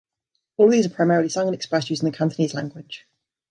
[0.57, 3.05] All of these are primarily sung and expressed using the Cantonese language.